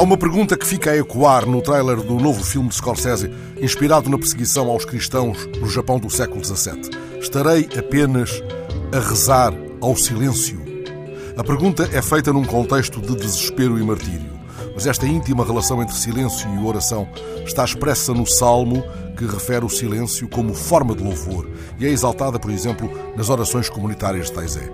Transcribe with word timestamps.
Há 0.00 0.02
uma 0.02 0.16
pergunta 0.16 0.56
que 0.56 0.66
fica 0.66 0.92
a 0.92 0.96
ecoar 0.96 1.46
no 1.46 1.60
trailer 1.60 1.96
do 1.96 2.14
novo 2.14 2.42
filme 2.42 2.70
de 2.70 2.74
Scorsese, 2.74 3.30
inspirado 3.60 4.08
na 4.08 4.16
perseguição 4.16 4.70
aos 4.70 4.86
cristãos 4.86 5.46
no 5.60 5.68
Japão 5.68 5.98
do 5.98 6.08
século 6.08 6.42
XVII. 6.42 6.88
Estarei 7.20 7.68
apenas 7.78 8.42
a 8.94 8.98
rezar 8.98 9.52
ao 9.78 9.94
silêncio? 9.94 10.58
A 11.36 11.44
pergunta 11.44 11.86
é 11.92 12.00
feita 12.00 12.32
num 12.32 12.46
contexto 12.46 12.98
de 12.98 13.14
desespero 13.14 13.78
e 13.78 13.82
martírio. 13.82 14.40
Mas 14.74 14.86
esta 14.86 15.06
íntima 15.06 15.44
relação 15.44 15.82
entre 15.82 15.94
silêncio 15.94 16.48
e 16.48 16.66
oração 16.66 17.06
está 17.44 17.62
expressa 17.62 18.14
no 18.14 18.26
Salmo 18.26 18.82
que 19.18 19.26
refere 19.26 19.66
o 19.66 19.68
silêncio 19.68 20.26
como 20.30 20.54
forma 20.54 20.94
de 20.94 21.04
louvor 21.04 21.46
e 21.78 21.84
é 21.84 21.90
exaltada, 21.90 22.38
por 22.38 22.50
exemplo, 22.50 22.90
nas 23.14 23.28
orações 23.28 23.68
comunitárias 23.68 24.28
de 24.28 24.32
Taizé. 24.32 24.72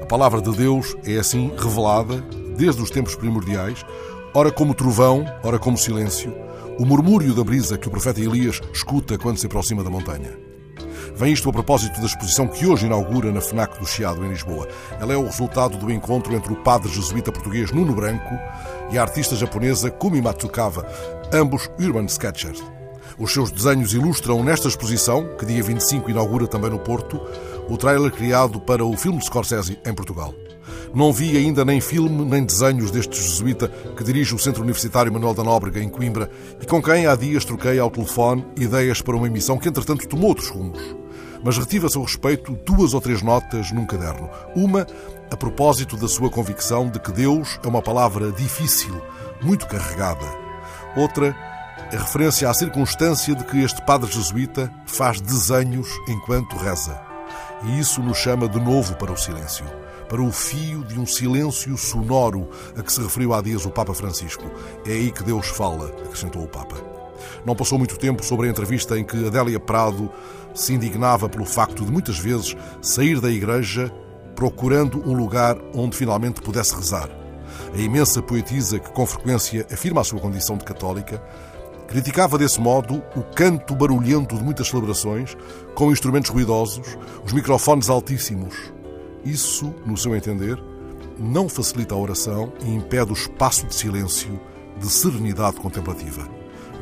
A 0.00 0.06
palavra 0.06 0.40
de 0.40 0.52
Deus 0.52 0.96
é 1.04 1.16
assim 1.16 1.50
revelada 1.58 2.24
desde 2.56 2.80
os 2.80 2.90
tempos 2.90 3.16
primordiais, 3.16 3.84
ora 4.32 4.52
como 4.52 4.74
trovão, 4.74 5.24
ora 5.42 5.58
como 5.58 5.76
silêncio, 5.76 6.32
o 6.78 6.84
murmúrio 6.84 7.34
da 7.34 7.44
brisa 7.44 7.76
que 7.76 7.88
o 7.88 7.90
profeta 7.90 8.20
Elias 8.20 8.60
escuta 8.72 9.18
quando 9.18 9.38
se 9.38 9.46
aproxima 9.46 9.82
da 9.82 9.90
montanha. 9.90 10.38
Vem 11.14 11.32
isto 11.32 11.48
a 11.50 11.52
propósito 11.52 12.00
da 12.00 12.06
exposição 12.06 12.46
que 12.46 12.66
hoje 12.66 12.86
inaugura 12.86 13.30
na 13.32 13.40
FNAC 13.40 13.78
do 13.78 13.86
Chiado, 13.86 14.24
em 14.24 14.30
Lisboa. 14.30 14.68
Ela 15.00 15.12
é 15.12 15.16
o 15.16 15.24
resultado 15.24 15.76
do 15.76 15.90
encontro 15.90 16.34
entre 16.34 16.52
o 16.52 16.56
padre 16.56 16.90
jesuíta 16.90 17.32
português 17.32 17.70
Nuno 17.72 17.94
Branco 17.94 18.34
e 18.90 18.98
a 18.98 19.02
artista 19.02 19.36
japonesa 19.36 19.90
Kumi 19.90 20.22
Matsukawa, 20.22 20.86
ambos 21.32 21.68
urban 21.78 22.06
sketchers. 22.06 22.62
Os 23.18 23.32
seus 23.32 23.50
desenhos 23.50 23.92
ilustram 23.92 24.42
nesta 24.42 24.68
exposição, 24.68 25.36
que 25.36 25.44
dia 25.44 25.62
25 25.62 26.10
inaugura 26.10 26.46
também 26.46 26.70
no 26.70 26.78
Porto, 26.78 27.20
o 27.68 27.76
trailer 27.76 28.10
criado 28.12 28.60
para 28.60 28.84
o 28.84 28.96
filme 28.96 29.18
de 29.18 29.26
Scorsese 29.26 29.78
em 29.84 29.94
Portugal. 29.94 30.32
Não 30.92 31.12
vi 31.12 31.36
ainda 31.36 31.64
nem 31.64 31.80
filme 31.80 32.24
nem 32.24 32.44
desenhos 32.44 32.90
deste 32.90 33.16
jesuíta 33.16 33.68
que 33.96 34.02
dirige 34.02 34.34
o 34.34 34.38
Centro 34.38 34.62
Universitário 34.62 35.12
Manuel 35.12 35.34
da 35.34 35.44
Nóbrega, 35.44 35.80
em 35.80 35.88
Coimbra, 35.88 36.28
e 36.60 36.66
com 36.66 36.82
quem 36.82 37.06
há 37.06 37.14
dias 37.14 37.44
troquei 37.44 37.78
ao 37.78 37.90
telefone 37.90 38.44
ideias 38.56 39.00
para 39.00 39.16
uma 39.16 39.28
emissão 39.28 39.56
que, 39.56 39.68
entretanto, 39.68 40.08
tomou 40.08 40.30
outros 40.30 40.48
rumos. 40.48 40.80
Mas 41.44 41.56
retive 41.56 41.86
a 41.86 41.88
seu 41.88 42.02
respeito 42.02 42.58
duas 42.66 42.92
ou 42.92 43.00
três 43.00 43.22
notas 43.22 43.70
num 43.70 43.86
caderno. 43.86 44.28
Uma 44.54 44.86
a 45.30 45.36
propósito 45.36 45.96
da 45.96 46.08
sua 46.08 46.28
convicção 46.28 46.88
de 46.88 46.98
que 46.98 47.12
Deus 47.12 47.58
é 47.64 47.68
uma 47.68 47.80
palavra 47.80 48.32
difícil, 48.32 49.00
muito 49.40 49.66
carregada. 49.68 50.26
Outra 50.96 51.36
a 51.92 51.96
referência 51.96 52.48
à 52.48 52.54
circunstância 52.54 53.34
de 53.34 53.44
que 53.44 53.58
este 53.62 53.82
padre 53.82 54.10
jesuíta 54.10 54.72
faz 54.86 55.20
desenhos 55.20 55.88
enquanto 56.08 56.56
reza. 56.56 57.09
E 57.62 57.78
isso 57.78 58.02
nos 58.02 58.18
chama 58.18 58.48
de 58.48 58.58
novo 58.58 58.94
para 58.96 59.12
o 59.12 59.16
silêncio 59.16 59.66
para 60.10 60.20
o 60.20 60.32
fio 60.32 60.82
de 60.82 60.98
um 60.98 61.06
silêncio 61.06 61.78
sonoro 61.78 62.50
a 62.76 62.82
que 62.82 62.92
se 62.92 63.00
referiu 63.00 63.32
há 63.32 63.40
dias 63.40 63.64
o 63.64 63.70
Papa 63.70 63.94
Francisco. 63.94 64.42
É 64.84 64.90
aí 64.90 65.12
que 65.12 65.22
Deus 65.22 65.46
fala, 65.46 65.86
acrescentou 66.04 66.42
o 66.42 66.48
Papa. 66.48 66.74
Não 67.46 67.54
passou 67.54 67.78
muito 67.78 67.96
tempo 67.96 68.24
sobre 68.24 68.48
a 68.48 68.50
entrevista 68.50 68.98
em 68.98 69.04
que 69.04 69.28
Adélia 69.28 69.60
Prado 69.60 70.10
se 70.52 70.74
indignava 70.74 71.28
pelo 71.28 71.44
facto 71.44 71.84
de 71.84 71.92
muitas 71.92 72.18
vezes 72.18 72.56
sair 72.82 73.20
da 73.20 73.30
igreja 73.30 73.88
procurando 74.34 75.00
um 75.08 75.14
lugar 75.14 75.56
onde 75.72 75.96
finalmente 75.96 76.42
pudesse 76.42 76.74
rezar. 76.74 77.08
A 77.72 77.78
imensa 77.78 78.20
poetisa 78.20 78.80
que 78.80 78.90
com 78.90 79.06
frequência 79.06 79.64
afirma 79.72 80.00
a 80.00 80.04
sua 80.04 80.18
condição 80.18 80.56
de 80.56 80.64
católica 80.64 81.22
criticava 81.90 82.38
desse 82.38 82.60
modo 82.60 83.02
o 83.16 83.22
canto 83.34 83.74
barulhento 83.74 84.36
de 84.36 84.44
muitas 84.44 84.68
celebrações, 84.68 85.36
com 85.74 85.90
instrumentos 85.90 86.30
ruidosos, 86.30 86.96
os 87.24 87.32
microfones 87.32 87.90
altíssimos, 87.90 88.72
isso, 89.24 89.74
no 89.84 89.96
seu 89.96 90.14
entender, 90.14 90.56
não 91.18 91.48
facilita 91.48 91.92
a 91.92 91.98
oração 91.98 92.52
e 92.64 92.72
impede 92.72 93.10
o 93.10 93.14
espaço 93.14 93.66
de 93.66 93.74
silêncio, 93.74 94.40
de 94.78 94.88
serenidade 94.88 95.56
contemplativa. 95.56 96.28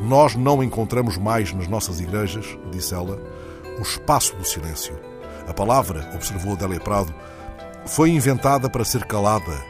Nós 0.02 0.36
não 0.36 0.62
encontramos 0.62 1.16
mais 1.16 1.54
nas 1.54 1.68
nossas 1.68 2.00
igrejas, 2.00 2.58
disse 2.70 2.92
ela, 2.92 3.18
o 3.78 3.82
espaço 3.82 4.36
do 4.36 4.44
silêncio. 4.44 4.94
A 5.46 5.54
palavra, 5.54 6.06
observou 6.14 6.52
Adélia 6.52 6.80
Prado, 6.80 7.14
foi 7.86 8.10
inventada 8.10 8.68
para 8.68 8.84
ser 8.84 9.06
calada. 9.06 9.64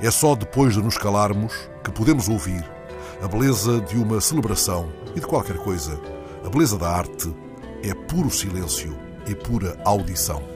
É 0.00 0.12
só 0.12 0.36
depois 0.36 0.74
de 0.74 0.82
nos 0.82 0.96
calarmos 0.96 1.52
que 1.82 1.90
podemos 1.90 2.28
ouvir 2.28 2.75
a 3.22 3.28
beleza 3.28 3.80
de 3.80 3.96
uma 3.96 4.20
celebração 4.20 4.92
e 5.14 5.20
de 5.20 5.26
qualquer 5.26 5.56
coisa. 5.58 5.98
A 6.44 6.48
beleza 6.48 6.78
da 6.78 6.88
arte 6.88 7.34
é 7.82 7.94
puro 7.94 8.30
silêncio 8.30 8.96
e 9.26 9.34
pura 9.34 9.78
audição. 9.84 10.55